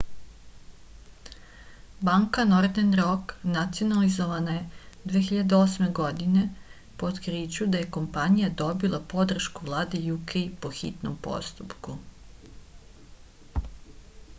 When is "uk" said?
10.19-10.37